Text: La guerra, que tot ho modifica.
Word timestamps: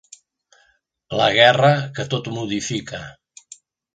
La 1.19 1.27
guerra, 1.35 1.69
que 1.99 2.07
tot 2.13 2.31
ho 2.31 2.35
modifica. 2.37 3.03